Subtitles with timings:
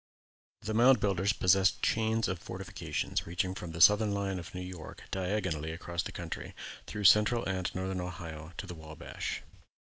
[0.63, 5.03] The Mound Builders possessed chains of fortifications reaching from the southern line of New York
[5.11, 6.55] diagonally across the country,
[6.87, 9.43] through Central and Northern Ohio to the Wabash.